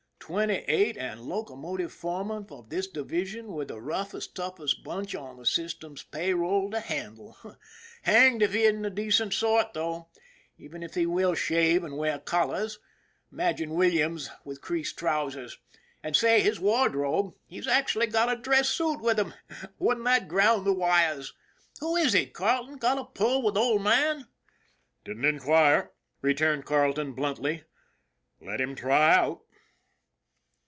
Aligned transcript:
"Twenty 0.31 0.63
eight 0.69 0.95
and 0.95 1.19
locomotive 1.19 1.91
foreman 1.91 2.47
of 2.51 2.69
this 2.69 2.87
divi 2.87 3.25
sion 3.25 3.51
with 3.51 3.67
the 3.67 3.81
roughest, 3.81 4.33
toughest 4.33 4.81
bunch 4.81 5.13
on 5.13 5.35
the 5.35 5.45
system's 5.45 6.03
pay 6.03 6.33
roll 6.33 6.71
to 6.71 6.79
handle! 6.79 7.35
Hanged 8.03 8.41
if 8.41 8.53
he 8.53 8.61
isn't 8.61 8.85
a 8.85 8.89
decent 8.89 9.33
sort, 9.33 9.73
though, 9.73 10.07
even 10.57 10.83
if 10.83 10.93
he 10.93 11.05
will 11.05 11.33
shave 11.35 11.83
and 11.83 11.97
wear 11.97 12.17
collars. 12.17 12.79
Imagine 13.29 13.71
Williams 13.73 14.29
with 14.45 14.61
creased 14.61 14.97
trousers! 14.97 15.57
And 16.01 16.15
say, 16.15 16.39
his 16.39 16.61
wardrobe 16.61 17.35
he's 17.45 17.67
actually 17.67 18.07
got 18.07 18.31
a 18.31 18.37
dress 18.39 18.69
suit 18.69 19.01
with 19.01 19.19
him! 19.19 19.33
Wouldn't 19.79 20.05
that 20.05 20.29
ground 20.29 20.65
the 20.65 20.71
wires! 20.71 21.33
Who 21.81 21.97
is 21.97 22.13
he, 22.13 22.27
Car 22.27 22.61
leton? 22.61 22.77
Got 22.77 22.97
a 22.99 23.03
pull 23.03 23.41
with 23.43 23.55
the 23.55 23.59
Old 23.59 23.81
Man?"" 23.81 24.29
Didn't 25.03 25.25
inquire," 25.25 25.91
returned 26.21 26.63
Carleton 26.63 27.15
bluntly." 27.15 27.65
Let 28.39 28.61
him 28.61 28.75
try 28.75 29.13
out." 29.13 29.41